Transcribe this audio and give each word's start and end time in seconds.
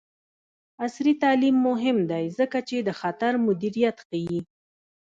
عصري 0.83 1.13
تعلیم 1.23 1.55
مهم 1.67 1.97
دی 2.11 2.25
ځکه 2.39 2.57
چې 2.67 2.77
د 2.81 2.89
خطر 3.01 3.33
مدیریت 3.47 3.97
ښيي. 4.07 4.39